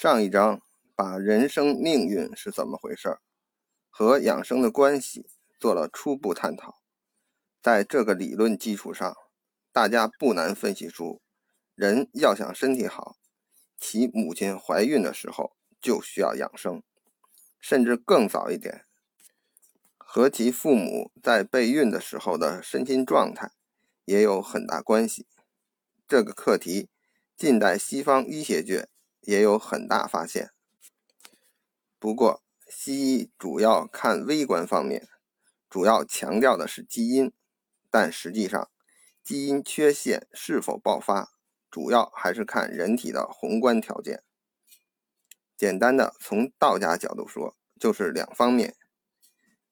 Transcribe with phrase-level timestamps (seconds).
[0.00, 0.62] 上一章
[0.94, 3.20] 把人生命运是怎么回事儿
[3.90, 5.26] 和养生的关系
[5.58, 6.80] 做了初步探讨，
[7.60, 9.16] 在这个理论基础上，
[9.72, 11.20] 大家不难分析出，
[11.74, 13.16] 人要想身体好，
[13.76, 16.80] 其母亲怀孕的时候就需要养生，
[17.58, 18.84] 甚至更早一点，
[19.96, 23.50] 和其父母在备孕的时候的身心状态
[24.04, 25.26] 也有很大关系。
[26.06, 26.88] 这个课题，
[27.36, 28.88] 近代西方医学界。
[29.20, 30.50] 也有很大发现，
[31.98, 35.08] 不过西医主要看微观方面，
[35.68, 37.32] 主要强调的是基因，
[37.90, 38.70] 但实际上
[39.22, 41.30] 基因缺陷是否爆发，
[41.70, 44.22] 主要还是看人体的宏观条件。
[45.56, 48.76] 简单的从道家角度说，就是两方面，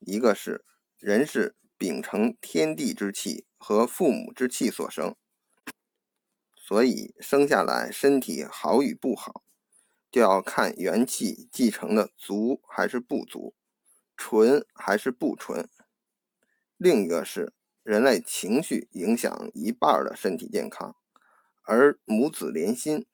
[0.00, 0.64] 一个是
[0.98, 5.14] 人是秉承天地之气和父母之气所生，
[6.66, 9.45] 所以生下来身体好与不好。
[10.11, 13.55] 就要看元气继承的足还是不足，
[14.17, 15.69] 纯还是不纯。
[16.77, 17.53] 另一个是
[17.84, 20.97] 人类情绪影响一半的身体健康，
[21.62, 23.06] 而母子连心，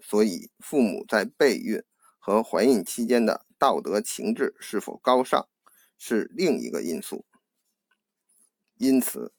[0.00, 1.80] 所以父母在备孕
[2.18, 5.48] 和怀孕期间的道德情志是否高尚，
[5.96, 7.24] 是另一个因素。
[8.76, 9.32] 因此，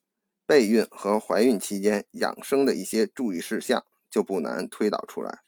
[0.49, 5.43] 备孕和怀孕期间养生的一些注意事项就不难推导出来。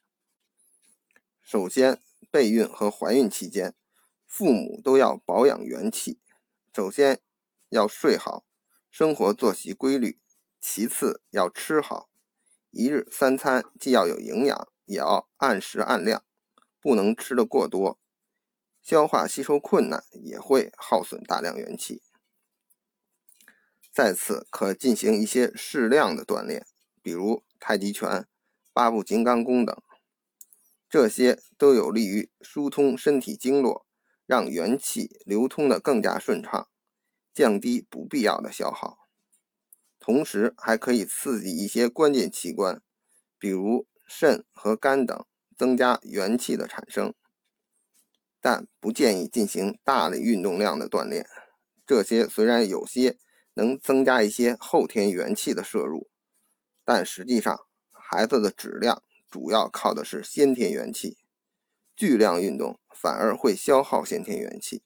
[1.42, 2.00] 首先，
[2.30, 3.74] 备孕和怀孕期间，
[4.28, 6.20] 父母都要保养元气。
[6.72, 7.20] 首先
[7.70, 8.46] 要睡好，
[8.92, 10.20] 生活作息规律；
[10.60, 12.12] 其次要吃好，
[12.70, 16.24] 一日三餐既要有营养，也要按时按量，
[16.80, 18.00] 不能吃得过多，
[18.84, 22.04] 消化吸收困难也会耗损大量元气。
[23.92, 26.66] 再次，可进行一些适量的锻炼，
[27.02, 28.26] 比如太极拳、
[28.72, 29.76] 八步金刚功等。
[30.90, 33.86] 这些都有利于疏通身体经络，
[34.26, 36.70] 让元气流通的更加顺畅，
[37.34, 38.98] 降低不必要的消耗。
[40.00, 42.82] 同时，还可以刺激一些关键器官，
[43.38, 45.26] 比如肾和肝等，
[45.58, 47.14] 增加元气的产生。
[48.40, 51.28] 但不建议进行大的运动量的锻炼。
[51.86, 53.18] 这些虽然有些
[53.54, 56.10] 能增加一些后天元气的摄入，
[56.84, 59.04] 但实际上孩子的质量。
[59.30, 61.18] 主要靠的是先天元气，
[61.96, 64.84] 巨量运动反而会消耗先天元气，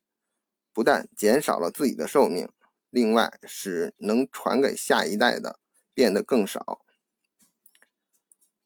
[0.71, 2.47] 不但减少了自己的寿命，
[2.91, 5.59] 另外使能传给下一代的
[5.95, 6.85] 变得更少。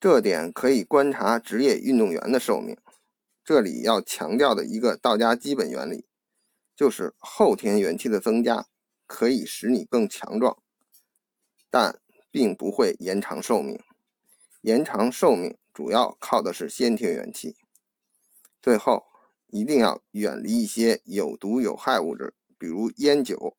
[0.02, 2.78] 这点可以观察职业运动员的寿命。
[3.46, 6.10] 这里要强调的一个道家基本原理，
[6.76, 8.68] 就是后天元气的增加
[9.10, 10.62] 可以使你更强壮，
[11.72, 12.00] 但
[12.30, 13.84] 并不会延长寿命。
[14.62, 15.58] 延长寿命。
[15.72, 17.56] 主要靠的是先天元气。
[18.62, 19.06] 最后，
[19.48, 23.56] 一定要远离一些有毒有害物质，比如烟酒、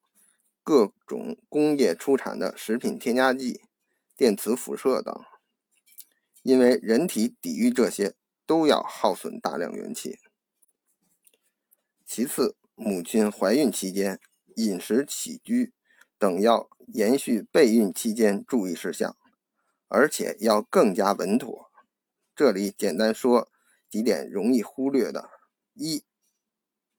[0.63, 3.63] 各种工业出产的食品添加剂、
[4.19, 5.19] 电磁辐射等，
[6.43, 10.19] 因为人体抵御这些都要耗损大量元气。
[12.05, 14.21] 其次，母亲怀孕期间
[14.57, 15.73] 饮食起居
[16.19, 19.17] 等要延续备孕期间注意事项，
[19.89, 21.71] 而且要更加稳妥。
[22.35, 23.51] 这里简单说
[23.89, 25.31] 几点容易忽略的：
[25.75, 26.05] 一，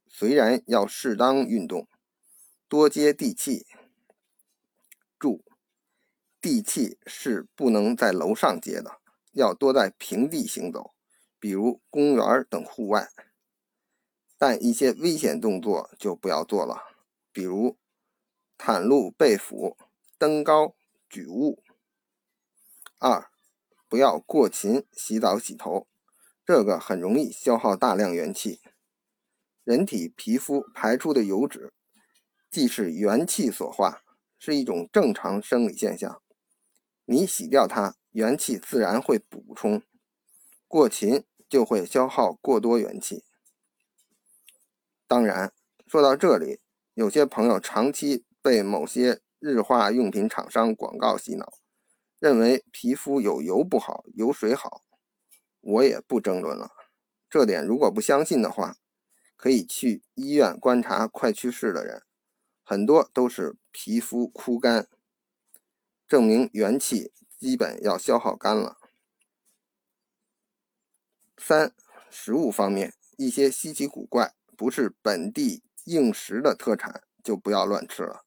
[0.07, 1.88] 虽然要适当运动，
[2.67, 3.66] 多接地气。
[5.18, 5.44] 注：
[6.39, 9.00] 地气是不能在楼上接的，
[9.33, 10.94] 要多在平地行走，
[11.39, 13.09] 比如公园等户外。
[14.38, 16.81] 但一些危险动作就不要做了，
[17.31, 17.78] 比如
[18.58, 19.78] 袒露背腹、
[20.18, 20.75] 登高、
[21.09, 21.64] 举物。
[23.00, 23.30] 二。
[23.90, 25.86] 不要过勤洗澡洗头，
[26.46, 28.62] 这个很容易消耗大量元气。
[29.66, 31.74] 人体皮肤排出的油脂，
[32.50, 34.02] 既是元气所化，
[34.40, 36.22] 是一种正常生理现象。
[37.03, 39.84] 你洗掉它，元气自然会补充。
[40.69, 43.25] 过勤就会消耗过多元气。
[45.06, 45.54] 当然，
[45.86, 46.62] 说到这里，
[46.94, 51.54] 有些朋友长期被某些日化用品厂商广告洗脑。
[52.20, 54.84] 认为皮肤有油不好，有水好，
[55.60, 56.70] 我也不争论了。
[57.28, 58.78] 这点如果不相信的话，
[59.36, 62.04] 可以去医院观察快去世的人，
[62.64, 64.88] 很多都是皮肤枯干，
[66.08, 68.78] 证明元气基本要消耗干了。
[71.38, 71.74] 三、
[72.12, 78.25] 食物方面，一些稀奇古怪、不是本地应食的特产就不要乱吃了。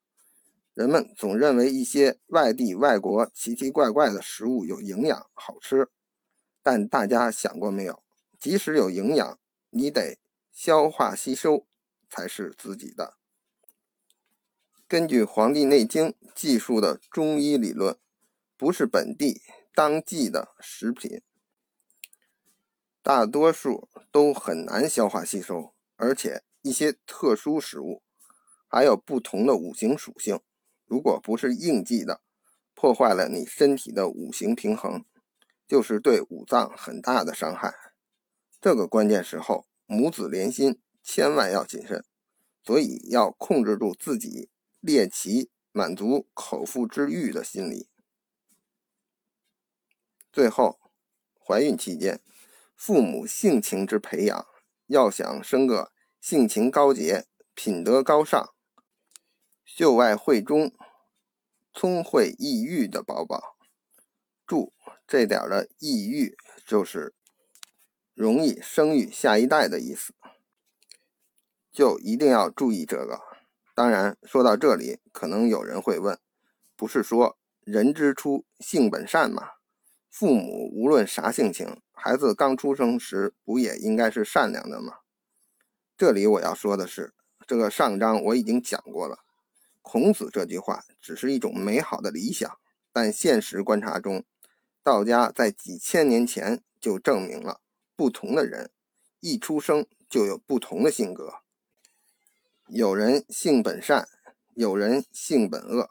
[0.75, 5.89] 人们总认为一些外地、外国奇奇怪怪的食物有营养、好吃，
[6.63, 8.03] 但大家想过没有？
[8.39, 9.39] 即使有营养，
[9.71, 10.19] 你得
[10.51, 11.67] 消化吸收
[12.11, 13.17] 才是自己的。
[14.87, 17.97] 根据《黄帝内经》记述的中医理论，
[18.57, 19.43] 不是本地
[19.73, 21.23] 当季的食品，
[23.03, 28.03] 大多数都很难消化吸收，而且一些特殊食物
[28.67, 30.41] 还有不同的五行属性，
[30.87, 32.23] 如果不是应季的，
[32.73, 35.05] 破坏了你身体的五行平衡，
[35.69, 37.75] 就是对五脏很大的伤害。
[38.61, 42.03] 这个关键时候，母子连心，千万要谨慎，
[42.65, 44.49] 所以要控制住自己。
[44.81, 47.89] 猎奇满足口腹之欲的心理。
[50.31, 50.79] 最后，
[51.39, 52.21] 怀孕期间，
[52.77, 54.47] 父母性情之培养，
[54.89, 55.94] 要想生个
[56.27, 58.55] 性情高洁、品德高尚、
[59.63, 60.73] 秀外慧中、
[61.75, 63.59] 聪慧异育的宝宝，
[64.47, 64.73] 注
[65.07, 66.35] 这点的异育
[66.67, 67.13] 就是
[68.15, 70.15] 容易生育下一代的意思，
[71.71, 73.21] 就一定要注意这个。
[73.75, 76.19] 当然，说到这里，可能有人会问：
[76.75, 79.51] 不是说人之初性本善吗？
[80.09, 85.01] 父母无论啥性情，孩子刚出生时不也应该是善良的吗？
[86.05, 87.15] 这里我要说的是，
[87.47, 89.21] 这个上章我已经讲过了。
[89.81, 92.59] 孔子这句话只是一种美好的理想，
[92.93, 94.23] 但现实观察中，
[94.83, 97.63] 道家在几千年前就证明了，
[97.97, 98.71] 不同的人
[99.21, 101.37] 一出生就有不同的性格。
[102.67, 104.07] 有人性本善，
[104.53, 105.89] 有人性本恶，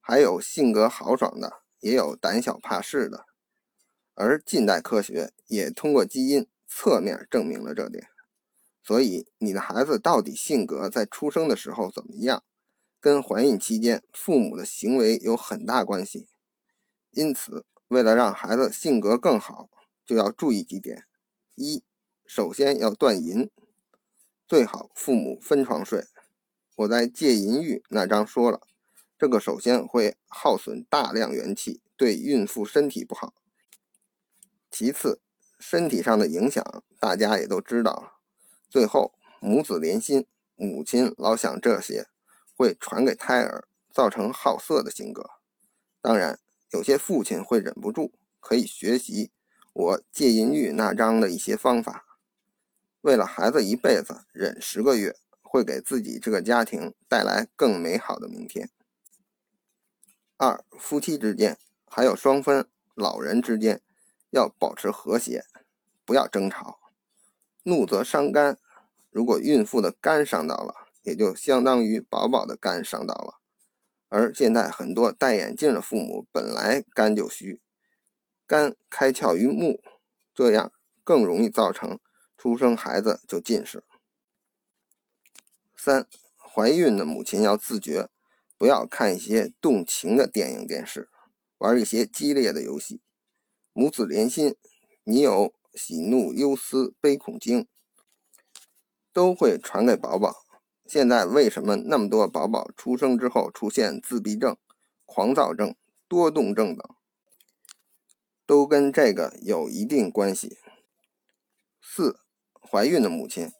[0.00, 3.26] 还有性格豪爽的，也有胆小怕事的。
[4.14, 8.08] 而近代科学也通过基因侧面证明了这点。
[8.82, 12.42] 所以，你的孩子到底性格在出生的时候怎么样，
[13.00, 16.26] 跟怀孕期间父母的行为有很大关系。
[17.12, 19.70] 因此，为了让孩子性格更好，
[20.04, 21.04] 就要注意几点：
[21.54, 21.84] 一，
[22.26, 23.48] 首先要断淫。
[24.48, 26.06] 最好父母分床睡。
[26.74, 28.60] 我在戒淫欲那章说了，
[29.16, 33.32] 这个首先会耗损大量元气，对孕妇身体不好。
[34.70, 35.20] 其次，
[35.60, 38.21] 身体上的影响大家也都知道了。
[38.72, 40.26] 最后，母子连心，
[40.56, 42.06] 母亲老想这些，
[42.56, 45.28] 会传给胎儿，造成好色的性格。
[46.00, 46.40] 当然，
[46.70, 49.30] 有些父亲会忍不住，可以学习
[49.74, 52.06] 我戒淫欲那章的一些方法。
[53.02, 58.70] 为了孩子一辈子忍十个月，会给自己这个家庭带来更美好的明天。
[60.38, 63.82] 二、夫妻之间还有双方老人之间
[64.30, 65.44] 要保持和谐，
[66.06, 66.78] 不要争吵。
[67.64, 68.58] 怒则伤肝，
[69.12, 73.34] 如果孕妇的肝伤到了，也就相当于宝宝的肝伤到了。
[74.08, 77.60] 而现在很多戴眼镜的父母本来肝就虚，
[78.46, 79.82] 肝开窍于目，
[80.34, 80.72] 这样
[81.04, 82.00] 更容易造成。
[82.38, 83.84] 出生孩子就近视。
[85.76, 88.08] 三，怀孕的母亲要自觉，
[88.58, 91.08] 不要看一些动情的电影、电视，
[91.58, 93.00] 玩一些激烈的游戏。
[93.72, 94.56] 母子连心，
[95.04, 97.68] 你有喜怒忧思悲恐惊，
[99.12, 100.44] 都会传给宝宝。
[100.86, 104.56] 现在为什么那么多宝宝出生之后出现自闭症、
[105.04, 105.74] 狂躁症、
[106.08, 106.96] 多动症等，
[108.46, 110.58] 都跟这个有一定关系。
[111.80, 112.18] 四。
[112.64, 113.50] 怀孕的母亲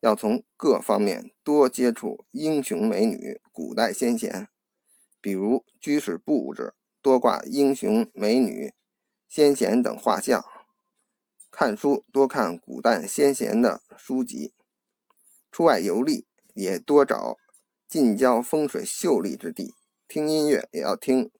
[0.00, 4.48] 要从各方面多接触英雄美女、古代先贤，
[5.20, 8.72] 比如居室布置多挂英雄美女、
[9.28, 10.42] 先贤等画像，
[11.50, 14.54] 看书多看古代先贤的书籍，
[15.52, 17.36] 出外游历也多找
[17.86, 19.74] 近郊风水秀丽之地，
[20.08, 21.30] 听音乐也要听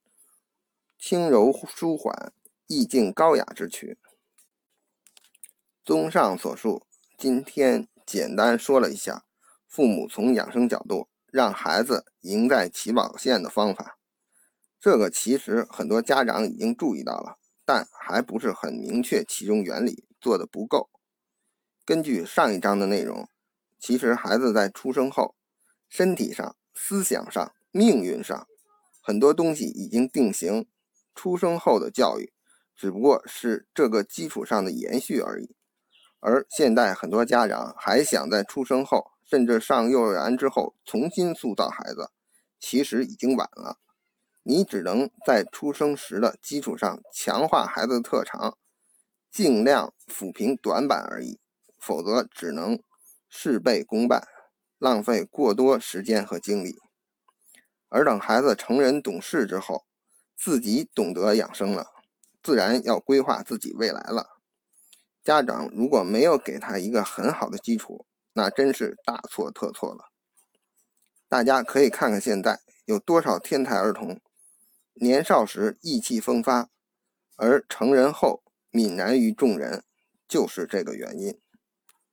[0.98, 2.32] 轻柔舒缓、
[2.66, 3.98] 意境高雅之曲。
[5.82, 6.86] 综上所述。
[7.16, 9.24] 今天简单说了一下，
[9.68, 13.98] 父母从养生角度让孩子赢在起跑线的方法。
[14.80, 20.90] 这个其实很多家长已经注意到了，但还不是很明确其中原理，做的不够。
[21.84, 23.28] 根据上一章的内容，
[23.82, 25.34] 其实孩子在出生后，
[25.88, 28.46] 身体上、思想上、命运上，
[29.00, 30.68] 很多东西已经定型。
[31.16, 32.32] 出生后的教育，
[32.76, 35.56] 只不过是这个基础上的延续而已。
[36.20, 42.12] 而现在很多家长还想在出生后，甚至上幼儿园之后重新塑造孩子，
[42.60, 43.78] 其实已经晚了。
[44.44, 48.56] 你只能在出生时的基础上强化孩子的特长，
[49.28, 51.40] 尽量抚平短板而已。
[51.80, 52.80] 否则只能
[53.34, 54.28] 事倍功半，
[54.78, 56.78] 浪费过多时间和精力。
[57.88, 59.86] 而等孩子成人懂事之后，
[60.36, 61.86] 自己懂得养生了，
[62.42, 64.38] 自然要规划自己未来了。
[65.24, 70.10] 家长如果没有给他一个很好的基础，那真是大错特错了。
[71.26, 74.20] 大家可以看看现在有多少天才儿童，
[74.92, 76.68] 年少时意气风发，
[77.36, 79.82] 而成人后泯然于众人，
[80.28, 81.40] 就是这个原因。